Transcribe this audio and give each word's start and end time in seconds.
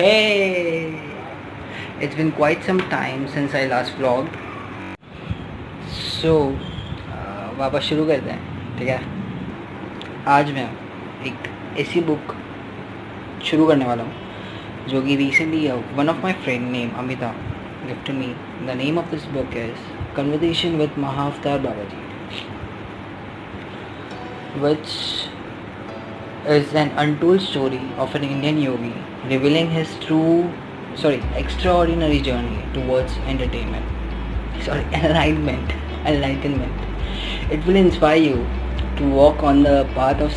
Hey! 0.00 0.98
It's 2.00 2.14
been 2.14 2.32
quite 2.32 2.62
some 2.64 2.78
time 2.88 3.28
since 3.28 3.54
I 3.54 3.66
last 3.66 3.92
vlogged. 3.94 4.36
So, 6.12 6.32
uh, 7.10 7.48
वापस 7.58 7.82
शुरू 7.88 8.06
करते 8.06 8.30
हैं 8.30 8.78
ठीक 8.78 8.88
है 8.88 9.00
आज 10.28 10.52
मैं 10.52 10.64
एक 11.28 11.48
ऐसी 11.80 12.00
बुक 12.02 12.34
शुरू 13.44 13.66
करने 13.66 13.86
वाला 13.86 14.04
हूँ 14.04 14.88
जो 14.88 15.02
कि 15.02 15.16
recently 15.16 15.66
one 15.96 16.08
of 16.08 16.22
my 16.22 16.32
friend 16.44 16.70
name 16.72 16.90
Amita 16.98 17.32
gift 17.86 18.10
me 18.20 18.34
the 18.66 18.76
name 18.76 18.98
of 18.98 19.10
this 19.10 19.26
book 19.34 19.56
is 19.64 19.82
conversation 20.16 20.78
with 20.78 20.98
Mahavatar 20.98 21.58
Baba 21.66 21.84
ji 21.92 22.08
which 24.60 24.94
is 26.46 26.72
an 26.74 26.90
untold 26.96 27.40
story 27.40 27.80
of 27.98 28.14
an 28.14 28.24
Indian 28.24 28.58
yogi 28.58 28.94
revealing 29.24 29.70
his 29.70 29.88
true, 30.00 30.50
sorry, 30.94 31.22
extraordinary 31.34 32.20
journey 32.20 32.64
towards 32.72 33.12
entertainment. 33.26 33.84
Sorry, 34.64 34.84
enlightenment. 34.92 35.72
Enlightenment. 36.06 36.72
It 37.50 37.64
will 37.66 37.76
inspire 37.76 38.16
you 38.16 38.46
to 38.96 39.08
walk 39.08 39.42
on 39.42 39.62
the 39.62 39.84
path 39.94 40.20
of 40.20 40.32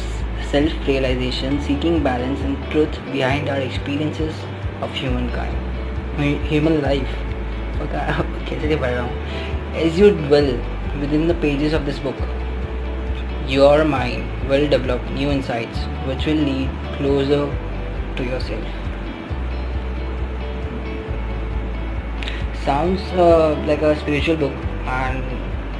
self 0.49 0.71
realization, 0.87 1.61
seeking 1.61 2.03
balance 2.03 2.39
and 2.41 2.57
truth 2.71 2.99
behind 3.11 3.49
our 3.49 3.59
experiences 3.59 4.35
of 4.81 4.93
humankind. 4.93 5.57
Human 6.45 6.81
life. 6.81 7.07
Okay, 7.83 8.75
um, 8.97 9.09
As 9.73 9.97
you 9.97 10.11
dwell 10.11 10.45
within 11.01 11.27
the 11.27 11.33
pages 11.33 11.73
of 11.73 11.85
this 11.85 11.97
book, 11.99 12.15
your 13.47 13.83
mind 13.83 14.47
will 14.49 14.69
develop 14.69 15.01
new 15.11 15.29
insights 15.29 15.77
which 16.07 16.25
will 16.25 16.35
lead 16.35 16.69
closer 16.97 17.45
to 18.15 18.23
yourself. 18.23 18.63
Sounds 22.63 23.01
uh, 23.13 23.61
like 23.67 23.81
a 23.81 23.99
spiritual 23.99 24.37
book 24.37 24.53
and 24.85 25.23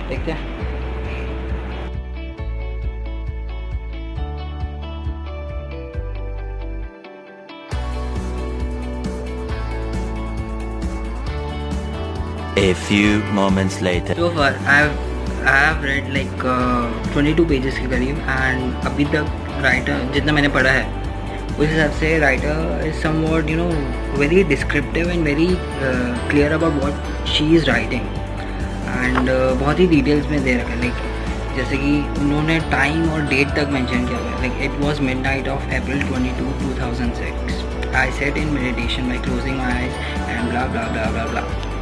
like 0.09 0.25
that. 0.25 0.39
A 12.57 12.73
few 12.73 13.23
moments 13.33 13.81
later. 13.81 14.13
So 14.15 14.29
far, 14.31 14.53
I've 14.65 15.12
I 15.45 15.55
have 15.57 15.83
read 15.83 16.05
like 16.15 16.43
uh, 16.45 16.89
22 17.13 17.45
pages 17.47 17.77
के 17.79 17.87
करीब 17.89 18.19
and 18.29 18.85
अभी 18.87 19.05
तक 19.13 19.25
writer 19.63 20.11
जितना 20.13 20.33
मैंने 20.33 20.49
पढ़ा 20.49 20.71
है 20.71 20.83
उस 21.47 21.67
हिसाब 21.67 21.91
से 21.99 22.17
writer 22.19 22.85
is 22.87 23.01
some 23.01 23.21
word 23.23 23.49
you 23.49 23.57
know 23.57 23.65
very 24.19 24.43
descriptive 24.51 25.09
and 25.09 25.23
very 25.25 25.47
clear 26.29 26.51
about 26.51 26.83
what 26.83 27.27
she 27.33 27.47
is 27.55 27.65
writing 27.69 28.01
and 29.01 29.29
बहुत 29.59 29.79
ही 29.79 29.87
डिटेल्स 29.87 30.29
में 30.29 30.43
दे 30.43 30.55
रखा 30.57 30.69
है 30.69 30.79
लाइक 30.79 31.57
जैसे 31.57 31.77
कि 31.77 31.91
उन्होंने 32.21 32.59
टाइम 32.71 33.09
और 33.09 33.21
डेट 33.33 33.47
तक 33.59 33.67
मेंशन 33.73 34.07
किया 34.07 34.19
हुआ 34.19 34.29
है। 34.29 34.39
Like 34.41 34.63
it 34.69 34.79
was 34.85 34.99
midnight 35.09 35.47
of 35.57 35.69
April 35.81 36.01
22 36.13 36.55
2006 36.79 37.95
I 37.95 38.11
set 38.21 38.37
in 38.37 38.47
meditation 38.53 39.09
by 39.09 39.17
closing 39.27 39.57
my 39.57 39.71
eyes 39.73 40.29
and 40.29 40.49
blah 40.49 40.65
blah 40.73 40.87
blah 40.93 41.11
blah 41.11 41.25
blah 41.25 41.72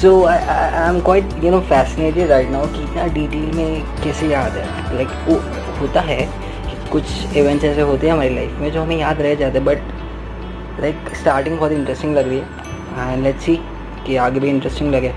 so 0.00 0.10
I 0.24 0.88
am 0.88 1.00
quite 1.00 1.44
you 1.44 1.50
know 1.50 1.58
fascinated 1.68 2.28
right 2.30 2.50
now 2.50 2.66
कि 2.72 2.82
इतना 2.82 3.06
detail 3.14 3.56
में 3.56 4.02
कैसे 4.02 4.26
याद 4.28 4.52
है? 4.52 4.66
Like 4.96 5.08
like, 5.08 5.80
होता 5.80 6.00
है 6.00 6.28
कुछ 6.92 7.36
events 7.36 7.64
ऐसे 7.64 7.80
होते 7.80 8.06
हैं 8.06 8.12
हमारी 8.14 8.34
लाइफ 8.34 8.58
में 8.60 8.70
जो 8.72 8.82
हमें 8.82 8.96
याद 8.96 9.20
रह 9.22 9.34
जाते 9.34 9.58
हैं 9.58 9.64
बट 9.64 10.80
लाइक 10.80 11.10
स्टार्टिंग 11.20 11.58
बहुत 11.58 11.72
इंटरेस्टिंग 11.72 12.14
लग 12.16 12.28
रही 12.28 12.38
है। 12.38 13.12
एंड 13.12 13.24
लेट्स 13.24 13.44
सी 13.44 13.56
कि 14.06 14.16
आगे 14.26 14.40
भी 14.40 14.48
इंटरेस्टिंग 14.48 14.94
लगे। 14.94 15.12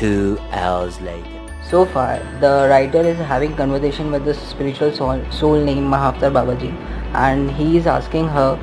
Two 0.00 0.36
hours 0.60 1.02
like 1.02 1.24
so 1.70 1.84
far 1.94 2.22
the 2.42 2.54
writer 2.70 3.06
is 3.06 3.22
having 3.32 3.56
conversation 3.58 4.10
with 4.12 4.28
the 4.28 4.32
spiritual 4.46 5.28
soul 5.40 5.64
name 5.64 5.88
Mahavatar 5.90 6.30
Baba 6.30 6.54
ji 6.54 6.74
and 7.16 7.50
he 7.50 7.76
is 7.76 7.88
asking 7.88 8.30
her 8.30 8.58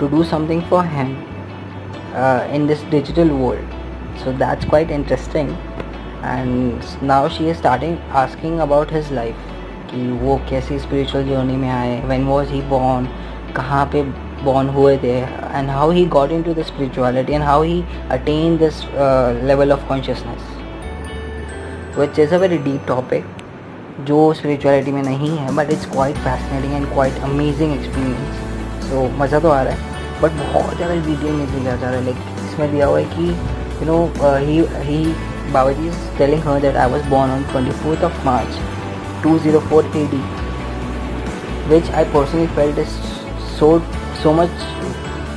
to 0.00 0.08
do 0.08 0.24
something 0.34 0.62
for 0.70 0.86
him 0.96 1.16
in 2.54 2.66
this 2.66 2.90
digital 2.90 3.30
world 3.30 3.75
So 4.22 4.32
that's 4.32 4.64
quite 4.64 4.90
interesting. 4.90 5.50
And 6.22 7.02
now 7.02 7.28
she 7.28 7.48
is 7.48 7.58
starting 7.58 7.98
asking 8.12 8.60
about 8.60 8.90
his 8.90 9.10
life. 9.12 9.44
कि 9.90 10.06
वो 10.20 10.36
कैसी 10.48 10.78
spiritual 10.80 11.26
journey 11.26 11.56
में 11.56 11.68
आए 11.70 12.00
when 12.08 12.26
was 12.28 12.52
he 12.54 12.62
born 12.70 13.06
कहाँ 13.56 13.84
पे 13.92 14.02
born 14.44 14.68
हुए 14.74 14.96
थे 15.04 15.14
and 15.52 15.70
how 15.70 15.88
he 15.90 16.04
got 16.16 16.32
into 16.38 16.54
the 16.54 16.64
spirituality 16.70 17.36
and 17.38 17.44
how 17.44 17.60
he 17.62 17.76
attained 18.16 18.58
this 18.58 18.84
uh, 19.06 19.40
level 19.50 19.76
of 19.76 19.86
consciousness 19.88 20.52
which 21.96 22.18
is 22.18 22.32
a 22.32 22.44
very 22.44 22.62
deep 22.68 22.86
topic 22.92 23.34
जो 24.04 24.16
स्पिरिचुअलिटी 24.34 24.92
में 24.92 25.02
नहीं 25.02 25.30
है 25.36 25.54
but 25.56 25.70
it's 25.72 25.86
quite 25.90 26.16
fascinating 26.24 26.72
and 26.74 26.86
quite 26.92 27.22
amazing 27.24 27.72
experience 27.72 28.88
so 28.88 29.08
मज़ा 29.18 29.38
तो 29.40 29.50
आ 29.50 29.62
रहा 29.62 29.74
है 29.74 30.20
but 30.22 30.32
बहुत 30.40 30.76
ज़्यादा 30.76 30.94
डिटेल 31.06 31.32
में 31.32 31.46
दिया 31.52 31.76
जा 31.76 31.88
रहा 31.88 31.98
है 31.98 32.04
लाइक 32.04 32.16
इसमें 32.44 32.70
दिया 32.72 32.86
हुआ 32.86 32.98
है 32.98 33.04
कि 33.04 33.65
You 33.81 33.85
know 33.85 33.99
he 34.45 34.59
he 34.87 35.03
Baba 35.53 35.71
ji 35.71 35.87
is 35.87 35.95
telling 36.17 36.43
her 36.47 36.59
that 36.61 36.75
I 36.77 36.91
was 36.91 37.07
born 37.09 37.31
on 37.31 37.43
twenty 37.51 37.71
fourth 37.83 38.03
of 38.03 38.25
March 38.25 38.59
two 39.23 39.37
zero 39.45 39.59
four 39.69 39.91
A 39.95 40.05
D 40.13 40.23
which 41.73 41.91
I 41.91 42.03
personally 42.13 42.47
felt 42.55 42.79
is 42.79 42.97
so 43.59 43.77
so 44.23 44.33
much 44.41 44.65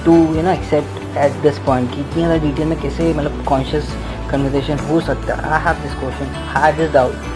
to 0.05 0.15
you 0.37 0.43
know 0.43 0.51
accept 0.51 1.17
at 1.27 1.43
this 1.43 1.59
point 1.67 1.95
कि 1.95 2.01
इतनी 2.01 2.23
ज़्यादा 2.23 2.37
detail 2.47 2.67
में 2.69 2.81
कैसे 2.81 3.13
मतलब 3.15 3.45
conscious 3.49 3.95
conversation 4.31 4.79
हो 4.91 5.01
सकता 5.13 5.35
है 5.35 5.53
I 5.53 5.63
have 5.65 5.83
this 5.83 5.95
question 6.01 6.35
have 6.57 6.77
this 6.77 6.93
doubt 6.93 7.33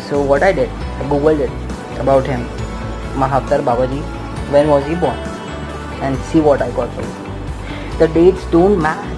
so 0.00 0.22
what 0.22 0.42
I 0.42 0.52
did, 0.52 0.70
I 0.70 1.04
googled 1.08 1.40
it 1.40 2.00
about 2.00 2.26
him, 2.26 2.46
Mahavtar 3.14 3.62
Babaji, 3.62 4.00
when 4.50 4.68
was 4.68 4.86
he 4.86 4.94
born, 4.94 5.18
and 6.00 6.16
see 6.24 6.40
what 6.40 6.62
I 6.62 6.70
got 6.70 6.92
for 6.94 7.02
you. 7.02 7.98
The 7.98 8.08
dates 8.08 8.44
don't 8.46 8.80
match. 8.80 9.15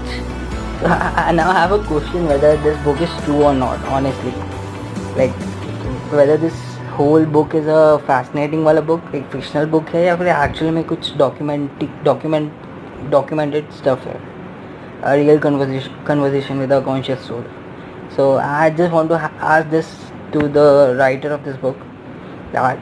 And 0.81 1.37
now 1.37 1.51
have 1.51 1.71
a 1.73 1.83
question 1.83 2.25
whether 2.25 2.55
this 2.57 2.81
book 2.83 3.01
is 3.01 3.09
true 3.23 3.43
or 3.43 3.53
not. 3.53 3.79
Honestly, 3.85 4.31
like 5.17 5.31
whether 6.11 6.37
this 6.37 6.53
whole 6.91 7.25
book 7.25 7.53
is 7.53 7.67
a 7.67 8.01
fascinating 8.07 8.63
वाला 8.63 8.85
book, 8.85 9.13
एक 9.15 9.29
fictional 9.31 9.67
book 9.73 9.89
है 9.93 10.05
या 10.05 10.15
फिर 10.15 10.27
actually 10.33 10.71
में 10.71 10.83
कुछ 10.91 11.11
document 11.17 11.83
document 12.05 13.09
documented 13.11 13.73
stuff 13.79 14.05
है. 14.05 14.19
A 15.03 15.17
real 15.17 15.39
conversation 15.39 16.05
conversation 16.05 16.59
with 16.59 16.71
a 16.71 16.81
conscious 16.81 17.27
soul. 17.27 17.43
So 18.15 18.37
I 18.37 18.69
just 18.69 18.93
want 18.93 19.09
to 19.09 19.19
ask 19.41 19.69
this 19.69 19.91
to 20.31 20.47
the 20.47 20.95
writer 20.97 21.33
of 21.33 21.43
this 21.43 21.57
book 21.57 21.75
that 22.53 22.79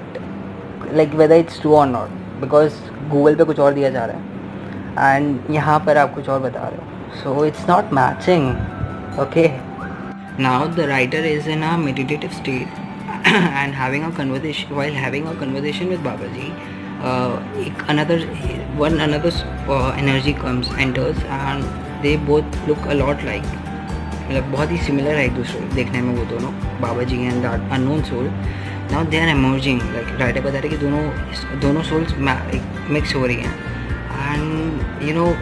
like 0.94 1.14
whether 1.14 1.36
it's 1.36 1.60
true 1.60 1.74
or 1.74 1.88
not 1.88 2.10
because 2.42 2.78
Google 3.10 3.36
पे 3.36 3.44
कुछ 3.44 3.60
और 3.60 3.74
दिया 3.74 3.90
जा 3.90 4.06
रहा 4.06 4.18
है 4.18 5.16
and 5.16 5.52
यहाँ 5.52 5.80
पर 5.86 5.98
आप 5.98 6.14
कुछ 6.16 6.30
और 6.30 6.40
बता 6.40 6.68
रहे 6.68 6.78
हो 6.78 6.97
so 7.23 7.45
it's 7.47 7.69
not 7.69 7.93
matching 7.95 9.19
okay 9.21 9.49
now 10.43 10.69
the 10.77 10.89
writer 10.89 11.25
is 11.27 11.49
in 11.49 11.63
a 11.63 11.77
meditative 11.79 12.35
state 12.35 12.79
and 13.31 13.75
having 13.75 14.05
a 14.05 14.11
conversation 14.13 14.77
while 14.77 14.95
having 14.95 15.27
a 15.27 15.35
conversation 15.35 15.89
with 15.89 16.03
Baba 16.05 16.29
Ji 16.29 16.47
uh, 17.03 17.33
एक 17.63 17.83
another 17.89 18.19
one 18.77 19.01
another 19.01 19.33
uh, 19.69 19.91
energy 19.95 20.35
comes 20.35 20.71
enters 20.79 21.23
and 21.31 21.65
they 22.03 22.17
both 22.31 22.59
look 22.67 22.89
a 22.89 22.99
lot 23.03 23.25
like 23.25 23.53
मतलब 24.23 24.51
बहुत 24.53 24.71
ही 24.71 24.77
similar 24.79 25.15
है 25.15 25.25
एक 25.25 25.33
दूसरे 25.35 25.61
देखने 25.75 26.01
में 26.03 26.15
वो 26.17 26.25
दोनों 26.27 26.51
Baba 26.81 27.03
ji 27.03 27.17
and 27.23 27.43
that 27.43 27.73
unknown 27.73 28.03
soul 28.03 28.31
now 28.93 29.05
they 29.11 29.21
are 29.21 29.29
emerging 29.29 29.81
like 29.95 30.21
writer 30.21 30.41
बता 30.41 30.59
रहे 30.59 30.69
कि 30.69 30.77
दोनों 30.77 31.03
दोनों 31.61 31.83
सोल्स 31.91 32.15
मिक्स 32.91 33.15
हो 33.15 33.27
रही 33.27 33.37
हैं 33.37 33.55
एंड 34.33 35.03
यू 35.09 35.15
नो 35.15 35.25
वो 35.25 35.35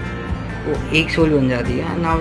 एक 1.01 1.11
सोल 1.11 1.31
बन 1.39 1.49
जाती 1.49 1.79
है 1.79 1.99
now 2.01 2.21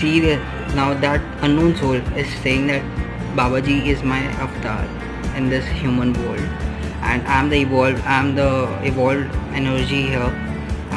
serious 0.00 0.74
now 0.74 0.94
that 1.06 1.22
unknown 1.44 1.72
soul 1.80 2.02
is 2.18 2.26
saying 2.42 2.68
that 2.68 3.00
Baba 3.36 3.58
ji 3.68 3.78
is 3.92 4.04
my 4.12 4.26
avatar 4.46 5.34
in 5.36 5.48
this 5.50 5.72
human 5.80 6.12
world 6.26 6.70
and 7.10 7.24
I'm 7.34 7.48
the 7.50 7.56
evolved 7.60 8.04
I'm 8.16 8.28
the 8.34 8.44
evolved 8.88 9.32
energy 9.60 10.02
here 10.10 10.26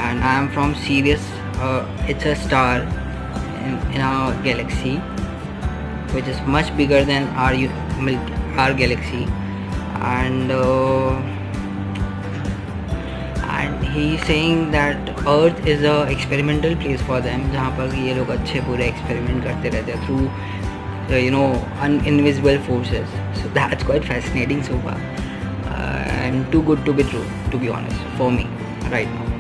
and 0.02 0.26
I'm 0.32 0.50
from 0.58 0.74
Sirius 0.82 1.24
uh, 1.68 2.12
it's 2.14 2.28
a 2.32 2.36
star 2.42 2.76
in, 2.82 3.80
in 3.96 4.04
our 4.10 4.36
galaxy 4.44 4.92
which 6.14 6.30
is 6.34 6.44
much 6.58 6.70
bigger 6.82 7.00
than 7.04 7.26
our 7.46 7.56
u- 7.62 7.72
milk, 8.10 8.30
our 8.58 8.76
galaxy 8.84 9.24
and 10.12 10.52
uh, 10.52 11.16
and 13.61 13.83
he 13.95 14.07
saying 14.27 14.67
that 14.73 15.09
earth 15.29 15.67
is 15.69 15.87
a 15.87 15.95
experimental 16.11 16.75
place 16.83 17.03
for 17.09 17.21
them 17.21 17.51
जहाँ 17.53 17.71
पर 17.79 17.95
ये 17.97 18.15
लोग 18.15 18.29
अच्छे 18.31 18.61
पूरे 18.61 18.87
experiment 18.87 19.43
करते 19.45 19.69
रहते 19.69 19.93
हैं 19.93 20.07
through 20.07 21.17
you 21.17 21.31
know 21.31 21.47
an 21.83 22.01
invisible 22.07 22.59
forces 22.69 23.19
so 23.43 23.49
that's 23.55 23.87
quite 23.87 24.05
fascinating 24.05 24.63
so 24.63 24.79
far 24.87 25.01
and 26.23 26.45
too 26.53 26.61
good 26.63 26.85
to 26.85 26.93
be 26.93 27.05
through 27.05 27.25
to 27.53 27.59
be 27.59 27.69
honest 27.81 28.17
for 28.19 28.31
me 28.31 28.47
right 28.91 29.09
now 29.09 29.31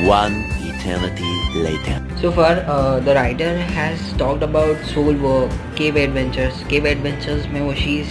One 0.00 0.32
eternity 0.60 1.32
later. 1.54 2.02
So 2.16 2.32
far, 2.32 2.64
uh, 2.66 2.98
the 2.98 3.14
writer 3.14 3.56
has 3.56 4.12
talked 4.14 4.42
about 4.42 4.76
soul 4.84 5.14
work, 5.14 5.52
cave 5.76 5.96
adventures. 5.96 6.64
Cave 6.64 6.84
में 6.84 7.60
वो 7.60 7.74
she 7.74 8.00
is 8.00 8.08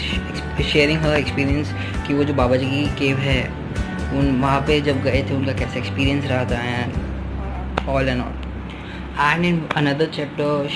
sharing 0.65 0.97
her 0.97 1.13
experience 1.15 1.73
कि 2.07 2.13
वो 2.13 2.23
जो 2.23 2.33
बाबा 2.33 2.55
जी 2.55 2.65
की 2.65 2.85
केव 2.99 3.17
है 3.17 3.60
उन, 4.17 4.39
वहाँ 4.41 4.61
पे 4.67 4.79
जब 4.81 5.01
गए 5.03 5.23
थे, 5.29 5.35
उनका 5.35 5.53
कैसा 5.59 5.79
एक्सपीरियंस 5.79 6.25
रहा 6.25 6.45
था 6.45 6.61
and 6.63 7.87
all 7.89 8.09
and 8.09 8.21
all 8.21 8.33
and 9.19 9.45
in 9.45 9.61
another 9.77 10.09
chapter 10.15 10.67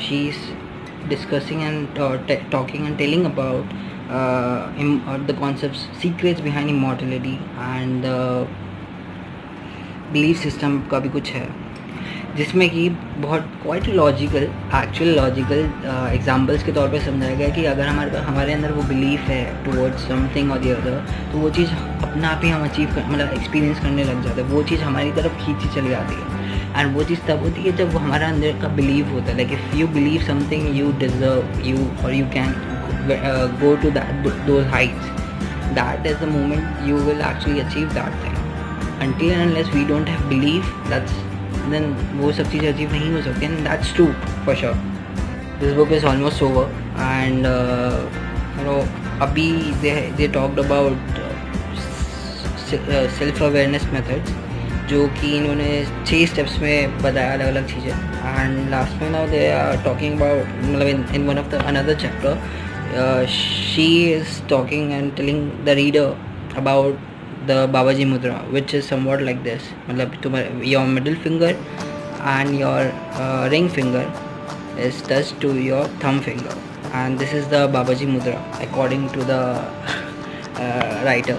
she 0.00 0.18
is 0.28 1.08
discussing 1.08 1.62
and 1.62 1.86
talking 2.52 2.86
and 2.86 2.96
telling 2.98 3.24
about 3.24 3.64
the 5.26 5.36
concept 5.40 5.76
secrets 6.02 6.40
behind 6.42 6.70
immortality 6.70 7.34
and 7.58 8.02
the 8.04 8.06
belief 10.12 10.36
system 10.38 10.80
का 10.90 10.98
भी 10.98 11.08
कुछ 11.08 11.32
है। 11.32 11.46
जिसमें 12.36 12.68
कि 12.70 12.88
बहुत 13.22 13.46
quite 13.62 13.86
logical 13.94 14.42
actual 14.76 15.10
logical 15.16 15.58
examples 16.14 16.62
के 16.64 16.72
तौर 16.72 16.88
पे 16.88 17.00
समझाया 17.04 17.34
गया 17.36 17.48
कि 17.56 17.64
अगर 17.66 17.86
हमारे 17.86 18.18
हमारे 18.26 18.52
अंदर 18.52 18.72
वो 18.72 18.82
बिलीफ 18.88 19.20
है 19.28 19.42
टुवर्ड्स 19.64 20.06
समथिंग 20.08 20.52
और 20.52 20.58
द 20.58 20.66
अदर 20.76 20.96
तो 21.32 21.38
वो 21.38 21.50
चीज़ 21.58 21.70
अपने 22.02 22.26
आप 22.26 22.40
ही 22.44 22.50
हम 22.50 22.64
अचीव 22.64 22.94
कर 22.94 23.06
मतलब 23.10 23.32
एक्सपीरियंस 23.34 23.80
करने 23.80 24.04
लग 24.04 24.22
जाते 24.24 24.42
हैं। 24.42 24.48
वो 24.48 24.62
चीज़ 24.70 24.80
हमारी 24.82 25.12
तरफ़ 25.12 25.44
खींची 25.44 25.74
चली 25.74 25.90
जाती 25.90 26.14
है। 26.14 26.80
एंड 26.80 26.94
वो 26.96 27.04
चीज़ 27.04 27.20
तब 27.28 27.42
होती 27.44 27.62
है 27.62 27.76
जब 27.76 27.92
वो 27.92 27.98
हमारा 27.98 28.28
अंदर 28.28 28.60
का 28.62 28.68
बिलीव 28.80 29.12
होता 29.12 29.30
है। 29.30 29.36
Like 29.36 29.52
if 29.52 29.76
you 29.76 29.88
believe 29.94 30.22
something 30.26 30.76
you 30.78 30.92
deserve 30.98 31.66
you 31.68 31.86
और 32.04 32.14
you 32.14 32.26
can 32.34 32.54
go 33.62 33.74
to 33.82 33.90
that 33.90 34.28
those 34.46 34.66
heights 34.66 35.18
that 35.74 36.06
is 36.10 36.16
the 36.20 36.28
moment 36.30 36.86
you 36.86 36.96
will 37.08 37.20
actually 37.26 37.60
achieve 37.64 37.92
that 37.96 38.14
thing. 38.22 38.38
Until 39.04 39.34
and 39.34 39.42
unless 39.42 39.68
we 39.74 39.82
don't 39.90 40.08
have 40.12 40.24
belief, 40.28 40.72
that's 40.92 41.12
then 41.72 41.86
वो 42.20 42.32
सब 42.32 42.50
चीज़ें 42.52 42.72
achieve 42.72 42.92
नहीं 42.92 43.12
हो 43.12 43.22
सकती 43.22 43.46
and 43.46 43.58
that's 43.68 43.92
true 43.96 44.12
for 44.46 44.56
sure. 44.62 44.76
This 45.60 45.72
book 45.76 45.92
is 45.92 46.04
almost 46.06 46.42
over 46.42 46.66
and 47.00 47.46
अभी 49.22 49.48
they 49.82 49.96
they 50.18 50.28
talked 50.36 50.60
about 50.64 51.18
uh, 52.84 53.06
self 53.18 53.42
awareness 53.48 53.84
जो 54.90 55.06
कि 55.16 55.28
इन्होंने 55.36 55.66
छः 56.06 56.24
स्टेप्स 56.26 56.58
में 56.58 57.02
बताया 57.02 57.32
अलग 57.32 57.46
अलग 57.46 57.66
चीज़ें। 57.66 57.92
एंड 58.38 58.70
लास्ट 58.70 59.02
में 59.02 59.10
ना 59.10 59.26
दे 59.26 59.46
आर 59.52 59.76
टॉकिंग 59.84 60.20
अबाउट 60.20 60.46
मतलब 60.62 61.14
in 61.14 61.26
one 61.26 61.38
of 61.38 61.48
the 61.50 61.62
another 61.64 61.94
chapter 62.00 63.26
she 63.28 63.86
is 64.12 64.40
talking 64.48 64.92
and 64.92 65.14
telling 65.16 65.40
the 65.66 65.76
reader 65.80 66.08
about 66.56 67.09
the 67.46 67.68
Babaji 67.72 68.04
mudra 68.04 68.44
which 68.50 68.74
is 68.74 68.84
somewhat 68.84 69.20
like 69.20 69.42
this 69.42 69.90
मतलब 69.90 70.12
तुम्हारे 70.22 70.60
your 70.64 70.86
middle 70.86 71.16
finger 71.16 71.50
and 72.22 72.60
your 72.60 72.92
ring 73.48 73.70
finger 73.70 74.30
is 74.70 74.94
touched 74.94 75.34
to 75.40 75.48
your 75.48 75.84
thumb 75.84 76.18
finger. 76.20 76.52
And 76.96 77.16
this 77.16 77.32
is 77.32 77.44
the 77.52 77.62
babaji 77.74 78.06
mudra 78.12 78.36
according 78.64 79.02
to 79.12 79.20
the 79.22 79.40
uh, 80.64 80.98
writer. 81.06 81.36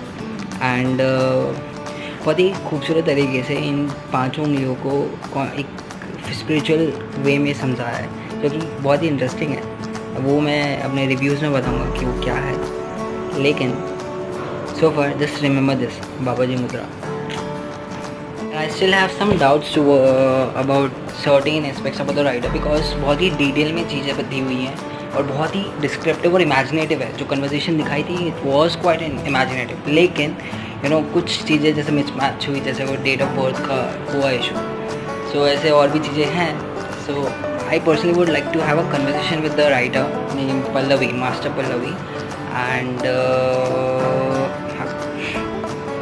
And 0.61 0.95
uh, 0.95 1.61
बहुत 2.23 2.39
ही 2.39 2.53
खूबसूरत 2.69 3.05
तरीके 3.05 3.43
से 3.43 3.55
इन 3.55 3.87
पाँचों 4.13 4.45
उंगलियों 4.45 4.75
को- 4.75 5.59
एक 5.59 5.65
स्पिरिचुअल 6.39 6.93
वे 7.17 7.37
में 7.37 7.53
समझाया 7.53 7.95
है 7.95 8.09
जो 8.41 8.49
कि 8.49 8.57
बहुत 8.57 9.03
ही 9.03 9.07
इंटरेस्टिंग 9.07 9.51
है। 9.51 9.61
वो 10.19 10.39
मैं 10.39 10.81
अपने 10.81 11.07
रिव्यूज़ 11.07 11.41
में 11.41 11.53
बताऊँगा 11.53 11.99
कि 11.99 12.05
वो 12.05 12.23
क्या 12.23 12.35
है। 12.35 12.55
लेकिन 13.41 13.71
far 14.89 15.07
just 15.19 15.41
remember 15.41 15.75
this 15.75 15.99
Baba 16.21 16.45
ji 16.45 16.55
mudra 16.55 16.85
I 18.61 18.67
still 18.69 18.93
have 18.93 19.11
some 19.11 19.29
doubts 19.37 19.73
to 19.73 19.81
uh, 19.91 20.51
about 20.61 20.91
certain 21.19 21.65
aspects 21.65 21.99
about 21.99 22.15
the 22.15 22.23
writer 22.25 22.49
because 22.55 22.93
बहुत 23.03 23.21
ही 23.21 23.29
डिटेल 23.29 23.71
में 23.73 23.87
चीज़ें 23.89 24.15
बती 24.17 24.39
हुई 24.39 24.55
हैं 24.55 24.75
और 25.11 25.23
बहुत 25.23 25.55
ही 25.55 25.63
डिस्क्रिप्टिव 25.81 26.33
और 26.33 26.41
इमेजिनेटिव 26.41 27.01
है। 27.01 27.11
जो 27.17 27.25
कन्वर्जेशन 27.25 27.77
दिखाई 27.77 28.03
थी 28.03 28.27
इट 28.27 28.43
वॉज़ 28.45 28.77
क्वाइट 28.77 29.01
इमेजिनेटिव 29.27 29.89
लेकिन 29.93 30.35
यू 30.83 30.89
नो 30.89 31.01
कुछ 31.13 31.43
चीज़ें 31.43 31.73
जैसे 31.75 31.91
मिसमैच 31.91 32.47
हुई 32.49 32.59
जैसे 32.59 32.85
वो 32.85 32.95
डेट 33.03 33.21
ऑफ़ 33.21 33.29
बर्थ 33.39 33.59
का 33.67 33.79
हुआ 34.13 34.29
इशू 34.31 34.55
सो 35.33 35.47
ऐसे 35.47 35.71
और 35.79 35.89
भी 35.89 35.99
चीज़ें 35.99 36.25
हैं। 36.35 36.51
So 37.07 37.25
I 37.69 37.79
personally 37.79 38.13
would 38.13 38.29
like 38.29 38.45
to 38.53 38.59
have 38.59 38.77
a 38.79 38.91
conversation 38.91 39.41
with 39.41 39.51
the 39.51 39.69
writer 39.75 40.05
name 40.35 40.61
Pallavi 40.73 41.11
Master 41.21 41.49
Pallavi 41.57 41.93
and 42.53 42.99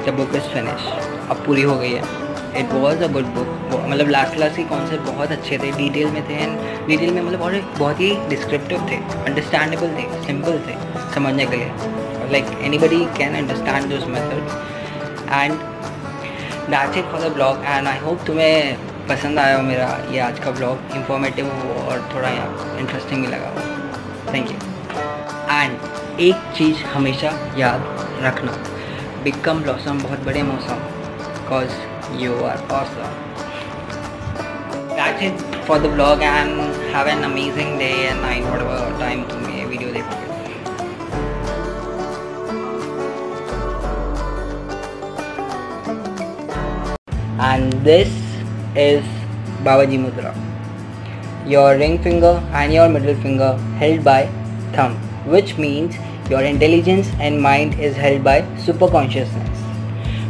the 0.05 0.13
book 0.15 0.35
is 0.35 0.49
finish 0.53 0.87
अब 1.29 1.43
पूरी 1.45 1.61
हो 1.61 1.75
गई 1.77 1.91
है. 1.91 2.03
It 2.59 2.71
was 2.73 3.03
a 3.03 3.07
good 3.13 3.25
book 3.33 3.85
मतलब 3.89 4.09
लास्ट 4.09 4.33
क्लास 4.33 4.55
के 4.55 4.63
कॉन्सेप्ट 4.69 5.05
बहुत 5.05 5.31
अच्छे 5.31 5.57
थे. 5.57 5.71
डिटेल 5.71 6.11
में 6.11 6.21
थे 6.29 6.33
एंड 6.43 6.87
डिटेल 6.87 7.13
में 7.13 7.21
मतलब 7.21 7.41
और 7.41 7.61
बहुत 7.79 7.99
ही 8.01 8.11
डिस्क्रिप्टिव 8.29 8.87
थे. 8.89 8.95
अंडरस्टैंडेबल 9.25 9.95
थे. 9.97 10.25
सिंपल 10.25 10.59
थे 10.67 10.75
समझने 11.15 11.45
के 11.45 11.57
लिए. 11.57 11.71
Like 12.31 12.45
anybody 12.77 12.99
can 13.17 13.35
understand 13.35 13.89
this 13.89 14.07
method 14.07 14.41
and 15.31 15.53
that's 16.71 16.97
it 16.97 17.05
for 17.11 17.21
the 17.21 17.31
blog 17.33 17.63
and 17.65 17.87
I 17.87 17.97
hope 17.99 18.25
तुम्हें 18.25 18.77
पसंद 19.09 19.39
आया 19.39 19.55
हो 19.57 19.61
मेरा 19.63 19.87
ये 20.11 20.19
आज 20.21 20.39
का 20.39 20.51
ब्लॉग 20.51 20.95
इंफॉर्मेटिव 20.95 21.45
हो 21.53 21.73
और 21.83 22.09
थोड़ा 22.15 22.29
इंटरेस्टिंग 22.79 23.25
भी 23.25 23.31
लगा 23.31 23.49
हो. 23.49 24.33
थैंक 24.33 24.51
यू 24.51 24.57
एंड 25.51 26.19
एक 26.21 26.51
चीज़ 26.57 26.83
हमेशा 26.93 27.31
याद 27.57 27.79
रखना. 28.23 28.51
बिकम 29.23 29.61
ब्लॉसम 29.63 29.97
बहुत 30.01 30.19
बड़े 30.25 30.41
मौसम 30.49 30.75
because 31.37 31.71
you 32.17 32.33
are 32.49 32.59
awesome. 32.75 33.17
That's 34.97 35.21
it 35.21 35.41
for 35.65 35.77
the 35.79 35.89
vlog 35.89 36.21
and 36.21 36.75
have 36.93 37.07
an 37.07 37.23
amazing 37.23 37.77
day 37.77 38.07
and 38.07 38.21
night 38.21 38.47
whatever 38.51 38.77
time 39.01 39.23
तुम 39.29 39.49
ये 39.57 39.65
वीडियो 39.65 39.91
देखोगे 39.93 40.27
and 47.49 47.73
this 47.89 48.09
is 48.75 49.03
Babaji 49.63 49.99
Mudra. 50.05 50.33
Your 51.45 51.77
ring 51.77 52.01
finger 52.07 52.35
and 52.53 52.73
your 52.73 52.89
middle 52.89 53.15
finger 53.27 53.53
held 53.83 54.03
by 54.03 54.21
thumb, 54.73 54.95
which 55.25 55.57
means 55.57 55.95
your 56.30 56.42
intelligence 56.42 57.10
and 57.20 57.40
mind 57.40 57.78
is 57.78 57.96
held 57.96 58.24
by 58.24 58.42
superconsciousness 58.66 59.64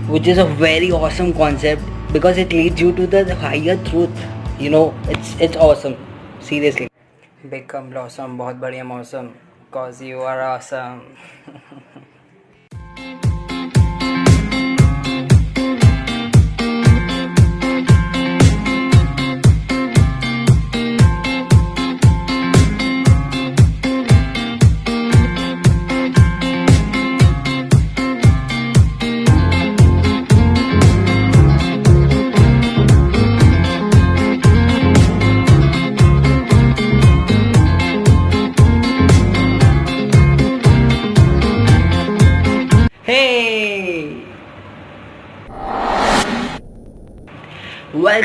which 0.08 0.26
is 0.26 0.38
a 0.38 0.44
very 0.44 0.90
awesome 0.92 1.32
concept 1.32 1.82
because 2.12 2.38
it 2.38 2.52
leads 2.52 2.80
you 2.80 2.92
to 2.92 3.06
the 3.06 3.34
higher 3.36 3.76
truth 3.84 4.26
you 4.58 4.70
know 4.70 4.94
it's 5.08 5.34
it's 5.40 5.56
awesome 5.56 5.96
seriously 6.40 6.88
become 7.50 7.90
blossom 7.90 8.36
बहुत 8.38 8.56
बढ़िया 8.66 8.84
मौसम 8.84 9.32
cause 9.72 10.00
you 10.00 10.20
are 10.22 10.40
awesome 10.42 11.00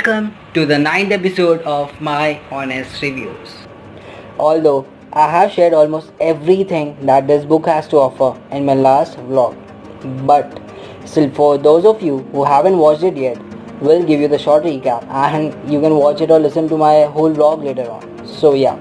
Welcome 0.06 0.34
to 0.52 0.66
the 0.66 0.78
ninth 0.78 1.12
episode 1.12 1.62
of 1.62 1.98
my 1.98 2.38
honest 2.50 3.00
reviews. 3.00 3.54
Although 4.38 4.86
I 5.14 5.30
have 5.30 5.50
shared 5.50 5.72
almost 5.72 6.12
everything 6.20 6.94
that 7.06 7.26
this 7.26 7.46
book 7.46 7.64
has 7.64 7.88
to 7.88 7.96
offer 7.96 8.38
in 8.50 8.66
my 8.66 8.74
last 8.74 9.16
vlog, 9.16 9.56
but 10.26 10.60
still 11.06 11.30
for 11.30 11.56
those 11.56 11.86
of 11.86 12.02
you 12.02 12.18
who 12.32 12.44
haven't 12.44 12.76
watched 12.76 13.02
it 13.02 13.16
yet, 13.16 13.38
we'll 13.80 14.04
give 14.04 14.20
you 14.20 14.28
the 14.28 14.38
short 14.38 14.64
recap 14.64 15.06
and 15.08 15.72
you 15.72 15.80
can 15.80 15.94
watch 15.94 16.20
it 16.20 16.30
or 16.30 16.38
listen 16.38 16.68
to 16.68 16.76
my 16.76 17.04
whole 17.04 17.32
vlog 17.32 17.64
later 17.64 17.90
on. 17.90 18.26
So 18.26 18.52
yeah, 18.52 18.76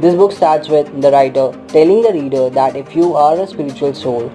this 0.00 0.14
book 0.14 0.32
starts 0.32 0.70
with 0.70 1.02
the 1.02 1.10
writer 1.10 1.52
telling 1.68 2.00
the 2.00 2.14
reader 2.14 2.48
that 2.48 2.76
if 2.76 2.96
you 2.96 3.14
are 3.14 3.38
a 3.38 3.46
spiritual 3.46 3.92
soul, 3.92 4.32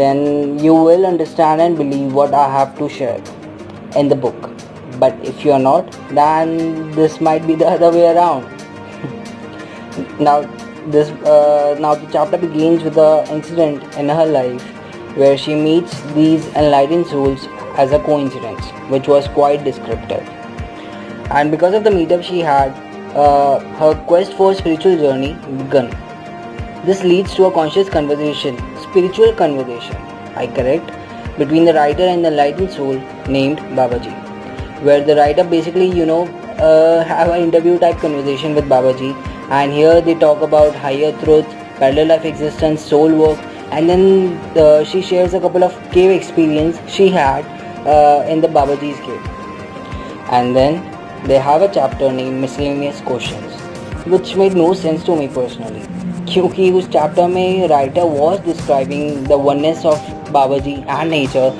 then 0.00 0.58
you 0.58 0.74
will 0.74 1.06
understand 1.06 1.60
and 1.60 1.76
believe 1.76 2.12
what 2.12 2.34
I 2.34 2.50
have 2.50 2.76
to 2.78 2.88
share 2.88 3.22
in 3.94 4.08
the 4.08 4.16
book. 4.16 4.51
But 5.02 5.14
if 5.30 5.44
you 5.44 5.52
are 5.52 5.58
not, 5.58 5.90
then 6.10 6.90
this 6.92 7.20
might 7.20 7.46
be 7.46 7.54
the 7.54 7.66
other 7.66 7.90
way 7.90 8.06
around. 8.14 8.44
now, 10.20 10.42
this 10.86 11.10
uh, 11.32 11.76
now 11.78 11.94
the 11.94 12.10
chapter 12.12 12.38
begins 12.38 12.82
with 12.82 12.94
the 12.94 13.26
incident 13.30 13.82
in 13.96 14.08
her 14.08 14.26
life 14.26 14.62
where 15.16 15.36
she 15.36 15.54
meets 15.54 16.00
these 16.14 16.46
enlightened 16.54 17.06
souls 17.06 17.46
as 17.76 17.92
a 17.92 17.98
coincidence, 17.98 18.64
which 18.94 19.08
was 19.08 19.28
quite 19.28 19.64
descriptive. 19.64 20.28
And 21.30 21.50
because 21.50 21.74
of 21.74 21.84
the 21.84 21.90
meetup 21.90 22.22
she 22.22 22.40
had, 22.40 22.72
uh, 23.16 23.60
her 23.76 23.94
quest 24.06 24.32
for 24.34 24.54
spiritual 24.54 24.96
journey 24.96 25.34
began. 25.62 25.90
This 26.86 27.04
leads 27.04 27.34
to 27.34 27.44
a 27.44 27.52
conscious 27.52 27.88
conversation, 27.88 28.56
spiritual 28.82 29.32
conversation, 29.34 29.96
I 30.36 30.46
correct, 30.46 30.90
between 31.38 31.64
the 31.64 31.74
writer 31.74 32.02
and 32.02 32.24
the 32.24 32.28
enlightened 32.28 32.70
soul 32.70 32.94
named 33.28 33.58
Babaji, 33.78 34.31
where 34.81 35.03
the 35.03 35.15
writer 35.15 35.43
basically, 35.43 35.89
you 35.89 36.05
know, 36.05 36.27
uh, 36.59 37.03
have 37.03 37.29
an 37.29 37.41
interview 37.41 37.77
type 37.79 37.97
conversation 37.97 38.55
with 38.55 38.65
Babaji, 38.65 39.13
and 39.49 39.71
here 39.71 40.01
they 40.01 40.15
talk 40.15 40.41
about 40.41 40.75
higher 40.75 41.11
truth, 41.23 41.45
parallel 41.77 42.07
life 42.07 42.25
existence, 42.25 42.81
soul 42.81 43.13
work, 43.13 43.37
and 43.71 43.89
then 43.89 44.37
uh, 44.57 44.83
she 44.83 45.01
shares 45.01 45.33
a 45.33 45.39
couple 45.39 45.63
of 45.63 45.75
cave 45.91 46.11
experience 46.11 46.79
she 46.87 47.09
had 47.09 47.45
uh, 47.85 48.25
in 48.27 48.41
the 48.41 48.47
Babaji's 48.47 48.99
cave, 48.99 49.21
and 50.31 50.55
then 50.55 50.81
they 51.27 51.39
have 51.39 51.61
a 51.61 51.73
chapter 51.73 52.11
named 52.11 52.41
miscellaneous 52.41 53.01
questions, 53.01 53.61
which 54.05 54.35
made 54.35 54.53
no 54.53 54.73
sense 54.73 55.03
to 55.03 55.15
me 55.15 55.27
personally. 55.27 55.85
क्योंकि 56.31 56.69
उस 56.77 56.87
chapter 56.93 57.27
में 57.27 57.67
writer 57.67 58.03
was 58.03 58.39
describing 58.45 59.27
the 59.27 59.33
oneness 59.43 59.85
of 59.85 60.09
Baba 60.31 60.57
ji 60.65 60.71
and 60.71 61.09
nature 61.09 61.53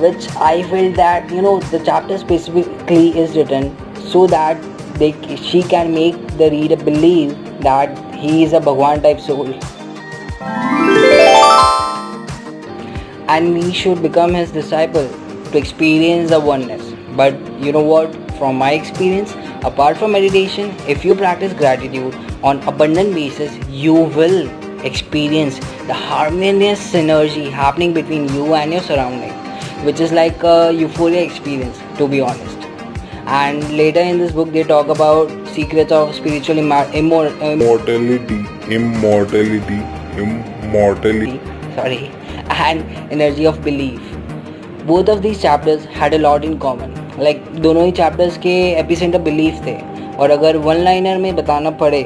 which 0.00 0.28
I 0.36 0.62
feel 0.70 0.92
that 0.92 1.30
you 1.30 1.42
know 1.42 1.60
the 1.60 1.78
chapter 1.84 2.18
specifically 2.18 3.18
is 3.18 3.36
written 3.36 3.76
so 3.96 4.26
that 4.26 4.60
they 4.98 5.12
she 5.36 5.62
can 5.62 5.94
make 5.94 6.16
the 6.38 6.50
reader 6.50 6.76
believe 6.76 7.36
that 7.60 8.14
he 8.14 8.44
is 8.44 8.52
a 8.52 8.60
Bhagwan 8.60 9.02
type 9.02 9.20
soul 9.20 9.52
and 13.28 13.54
we 13.54 13.72
should 13.72 14.02
become 14.02 14.34
his 14.34 14.50
disciple 14.50 15.08
to 15.52 15.58
experience 15.58 16.30
the 16.30 16.40
oneness. 16.40 16.92
But 17.16 17.34
you 17.60 17.72
know 17.72 17.82
what? 17.82 18.14
From 18.38 18.56
my 18.56 18.72
experience, 18.72 19.34
apart 19.64 19.96
from 19.96 20.12
meditation, 20.12 20.74
if 20.88 21.04
you 21.04 21.14
practice 21.14 21.52
gratitude 21.52 22.14
on 22.42 22.60
abundant 22.68 23.14
basis, 23.14 23.56
you 23.68 23.94
will 23.94 24.48
experience 24.84 25.58
the 25.86 25.94
harmonious 25.94 26.80
synergy 26.92 27.50
happening 27.50 27.94
between 27.94 28.28
you 28.34 28.54
and 28.54 28.72
your 28.72 28.82
surrounding, 28.82 29.32
which 29.83 29.99
is 29.99 30.11
like 30.11 30.43
a 30.43 30.71
euphoria 30.73 31.21
experience, 31.21 31.77
to 31.97 32.07
be 32.07 32.21
honest. 32.21 32.57
And 33.27 33.69
later 33.77 33.99
in 33.99 34.17
this 34.17 34.31
book, 34.31 34.51
they 34.51 34.63
talk 34.63 34.87
about 34.87 35.31
secrets 35.47 35.91
of 35.91 36.15
spiritual 36.15 36.55
immor- 36.55 36.91
immor- 36.91 37.31
imm- 37.39 37.63
Mortality, 37.65 38.45
immortality, 38.75 39.81
immortality. 40.17 41.39
sorry, 41.75 42.11
and 42.49 42.83
energy 43.11 43.45
of 43.45 43.63
belief. 43.63 43.99
Both 44.85 45.09
of 45.09 45.21
these 45.21 45.41
chapters 45.41 45.85
had 45.85 46.13
a 46.13 46.17
lot 46.17 46.45
in 46.45 46.57
common. 46.59 46.93
Like 47.17 47.43
दोनों 47.61 47.85
ही 47.85 47.91
chapters 47.99 48.37
के 48.37 48.53
epicentre 48.79 49.19
belief 49.21 49.65
थे 49.65 49.75
और 50.17 50.31
अगर 50.31 50.57
one 50.67 50.77
liner 50.83 51.17
में 51.17 51.35
बताना 51.35 51.69
पड़े 51.81 52.01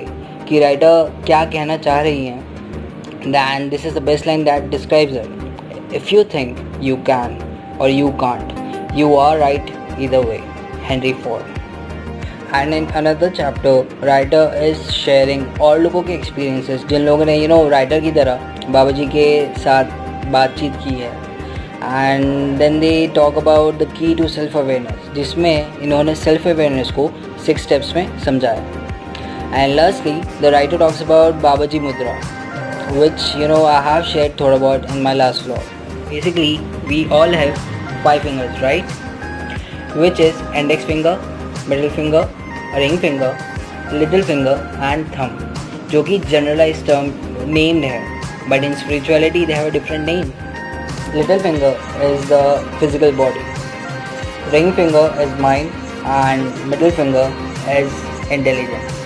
कि 0.50 0.60
writer 0.60 1.12
क्या 1.26 1.44
कहना 1.46 1.78
चाह 1.78 2.02
रही 2.02 2.26
हैं 2.26 2.40
then 3.34 3.70
this 3.70 3.86
is 3.86 3.94
the 3.94 4.02
best 4.02 4.26
line 4.26 4.44
that 4.46 4.70
describes 4.72 5.14
it. 5.14 5.30
If 6.00 6.12
you 6.12 6.24
think 6.24 6.58
you 6.82 6.98
can 7.10 7.38
or 7.80 7.90
you 7.90 8.12
can't, 8.20 8.54
you 8.96 9.16
are 9.16 9.38
right 9.40 9.74
either 9.98 10.22
way. 10.22 10.44
Henry 10.84 11.14
Ford. 11.16 11.44
And 12.54 12.74
in 12.74 12.86
another 12.96 13.30
chapter 13.30 14.06
writer 14.06 14.64
is 14.64 14.80
sharing 14.92 15.62
और 15.62 15.80
लोगों 15.80 16.02
के 16.04 16.14
experiences 16.14 16.84
जिन 16.88 17.02
लोगों 17.02 17.26
ने 17.26 17.36
you 17.38 17.48
know 17.48 17.68
writer 17.70 18.00
की 18.02 18.12
तरह 18.12 18.66
बाबा 18.70 18.92
जी 18.92 19.06
के 19.14 19.24
साथ 19.60 20.26
बातचीत 20.32 20.74
की 20.84 20.96
है 20.96 21.12
and 21.84 22.58
then 22.60 22.80
they 22.80 22.92
talk 23.16 23.38
about 23.38 23.78
the 23.84 23.88
key 24.00 24.14
to 24.16 24.28
self 24.28 24.58
awareness 24.58 25.10
जिसमें 25.16 25.82
इन्होंने 25.82 26.16
सेल्फ 26.16 26.48
अवेयरनेस 26.48 26.92
को 27.00 27.10
सिक्स 27.46 27.64
स्टेप्स 27.64 27.96
में 27.96 28.20
समझाया 28.26 29.64
and 29.64 29.76
lastly 29.76 30.20
the 30.42 30.54
writer 30.54 30.78
talks 30.78 31.02
about 31.02 31.42
Baba 31.42 31.66
ji 31.66 31.80
mudra 31.80 32.20
which 32.94 33.36
you 33.36 33.48
know 33.48 33.66
I 33.66 33.82
have 33.82 34.06
shared 34.06 34.38
thought 34.38 34.54
about 34.54 34.90
in 34.92 35.02
my 35.02 35.14
last 35.14 35.44
vlog. 35.44 35.75
Basically, 36.10 36.60
we 36.88 37.08
all 37.10 37.30
have 37.30 37.58
five 38.04 38.22
fingers, 38.22 38.62
right? 38.62 38.84
Which 39.96 40.20
is 40.20 40.40
index 40.54 40.84
finger, 40.84 41.16
middle 41.68 41.90
finger, 41.90 42.30
ring 42.76 42.98
finger, 42.98 43.38
little 43.92 44.24
finger, 44.24 44.56
and 44.92 45.08
thumb. 45.16 45.38
जो 45.92 46.02
कि 46.04 46.20
generalized 46.32 46.86
term 46.90 47.12
named 47.56 47.84
है, 47.84 48.00
but 48.50 48.64
in 48.64 48.76
spirituality 48.84 49.44
they 49.46 49.54
have 49.54 49.68
a 49.68 49.72
different 49.72 50.06
name. 50.06 50.32
Little 51.16 51.40
finger 51.40 51.74
is 52.10 52.26
the 52.30 52.44
physical 52.80 53.12
body. 53.12 53.46
Ring 54.54 54.72
finger 54.80 55.06
is 55.26 55.38
mind, 55.40 55.70
and 56.06 56.70
middle 56.70 56.92
finger 57.02 57.28
is 57.78 58.02
intelligence. 58.40 59.00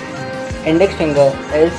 Index 0.74 0.96
finger 0.96 1.28
is 1.54 1.74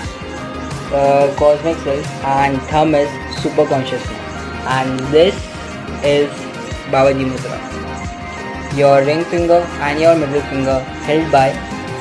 uh, 0.92 1.34
cosmic 1.36 1.76
self 1.78 2.24
and 2.24 2.60
thumb 2.62 2.94
is 2.94 3.10
super 3.42 3.66
consciousness 3.66 4.19
and 4.73 4.99
this 5.13 5.35
is 6.09 6.29
Babaji 6.91 7.25
Mudra. 7.29 7.57
Your 8.77 9.03
ring 9.03 9.23
finger 9.31 9.59
and 9.87 9.99
your 9.99 10.15
middle 10.15 10.41
finger 10.51 10.79
held 11.07 11.31
by 11.31 11.49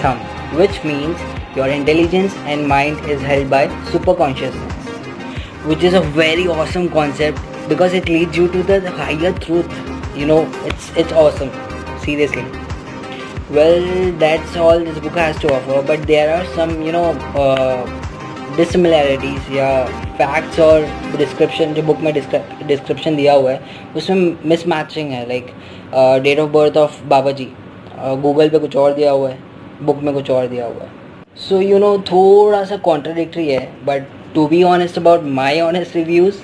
thumb, 0.03 0.21
which 0.57 0.83
means 0.85 1.19
your 1.57 1.67
intelligence 1.67 2.35
and 2.53 2.69
mind 2.69 3.00
is 3.11 3.21
held 3.21 3.50
by 3.50 3.62
super 3.91 4.15
consciousness, 4.15 4.93
which 5.71 5.83
is 5.83 5.95
a 5.95 6.00
very 6.19 6.47
awesome 6.47 6.89
concept 6.89 7.41
because 7.69 7.93
it 7.93 8.09
leads 8.09 8.37
you 8.37 8.47
to 8.53 8.62
the 8.62 8.91
higher 8.91 9.33
truth. 9.47 9.81
You 10.17 10.27
know, 10.27 10.43
it's 10.71 10.91
it's 10.97 11.12
awesome. 11.12 11.50
Seriously. 12.05 12.45
Well, 13.50 14.12
that's 14.12 14.57
all 14.57 14.79
this 14.79 15.00
book 15.00 15.19
has 15.23 15.41
to 15.41 15.53
offer, 15.57 15.83
but 15.85 16.07
there 16.07 16.31
are 16.37 16.47
some, 16.55 16.83
you 16.83 16.93
know, 16.93 17.11
uh, 17.47 18.57
dissimilarities. 18.57 19.50
Yeah 19.59 20.10
facts 20.21 20.59
और 20.61 20.87
description 21.17 21.73
जो 21.75 21.83
book 21.83 22.00
में 22.00 22.12
description 22.15 23.17
दिया 23.17 23.33
हुआ 23.35 23.50
है, 23.53 23.61
उसमें 23.97 24.37
miss 24.49 24.67
matching 24.69 25.11
है 25.11 25.27
like 25.29 25.47
date 26.23 26.39
of 26.39 26.50
birth 26.50 26.77
of 26.77 27.03
Baba 27.09 27.31
ji 27.33 27.47
Google 28.23 28.49
पे 28.49 28.59
कुछ 28.59 28.77
और 28.77 28.95
दिया 28.95 29.11
हुआ 29.11 29.29
है 29.31 29.39
बुक 29.83 30.03
में 30.03 30.12
कुछ 30.15 30.31
और 30.31 30.47
दिया 30.47 30.67
हुआ 30.67 30.83
है। 30.83 30.89
सो 31.39 31.61
यू 31.61 31.79
नो 31.79 31.97
थोड़ा 32.11 32.62
सा 32.65 32.77
कॉन्ट्रडिक्ट्री 32.85 33.47
है 33.49 33.61
but 33.87 34.07
to 34.35 34.47
be 34.49 34.62
honest 34.62 34.99
about 34.99 35.23
my 35.39 35.61
honest 35.61 35.97
reviews 35.97 36.37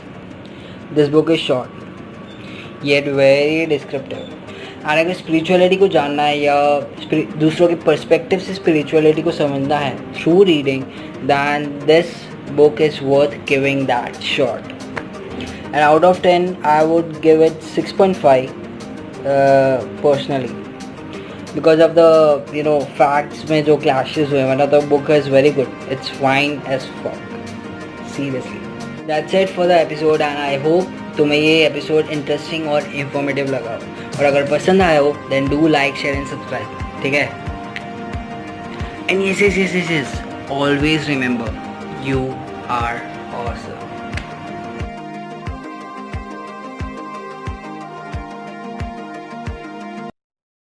this 0.94 1.08
book 1.08 1.30
is 1.30 1.40
short 1.40 2.84
yet 2.86 3.08
very 3.08 3.66
descriptive 3.66 4.18
और 4.88 4.98
अगर 4.98 5.12
स्पिरिचुअलिटी 5.14 5.76
को 5.76 5.88
जानना 5.88 6.22
है 6.22 6.38
या 6.38 6.54
दूसरों 7.12 7.68
के 7.68 7.74
पर्सपेक्टिव 7.84 8.38
से 8.38 8.54
स्पिरिचुअलिटी 8.54 9.22
को 9.22 9.30
समझना 9.32 9.76
है 9.78 9.94
through 10.14 10.42
reading 10.42 10.82
then 11.28 11.66
this 11.86 12.14
is 12.80 13.02
worth 13.04 13.38
giving 13.48 13.86
that 13.86 14.20
short 14.22 14.72
and 15.74 15.82
out 15.82 16.04
of 16.04 16.20
ten 16.22 16.56
I 16.66 16.86
would 16.86 17.20
give 17.22 17.44
it 17.44 17.60
six 17.74 17.92
point 17.92 18.16
five 18.16 18.50
personally 20.02 20.48
because 21.54 21.82
of 21.82 21.92
the 21.98 22.54
you 22.54 22.62
know 22.64 22.78
facts 22.98 23.50
में 23.50 23.62
जो 23.64 23.76
क्लैशेज 23.76 24.30
हुए 24.32 24.44
मतलब 24.50 24.70
तो 24.70 24.80
book 24.88 25.10
is 25.10 25.30
very 25.30 25.50
good 25.50 25.92
it's 25.92 26.10
fine 26.20 26.60
as 26.68 26.80
fuck 27.02 27.18
seriously 28.16 29.04
that's 29.06 29.34
it 29.34 29.48
for 29.48 29.66
the 29.66 29.70
episode 29.70 30.20
and 30.20 30.38
I 30.38 30.56
hope 30.62 30.92
तुम्हें 31.16 31.38
ये 31.38 31.66
episode 31.66 32.10
interesting 32.12 32.68
और 32.68 32.90
informative 32.94 33.46
लगा 33.46 33.74
हो. 33.74 33.80
और 34.18 34.24
अगर 34.24 34.50
पसंद 34.50 34.82
आया 34.82 34.98
हो 35.00 35.12
then 35.30 35.48
do 35.48 35.68
like 35.68 35.96
share 35.96 36.16
and 36.16 36.26
subscribe 36.26 37.02
ठीक 37.02 37.14
है? 37.14 37.28
And 39.10 39.24
yes 39.24 39.42
yes 39.42 39.58
yes 39.58 39.90
yes 39.90 40.20
always 40.52 41.08
remember 41.08 41.65
You 42.06 42.20
are 42.68 43.02
awesome. 43.32 43.75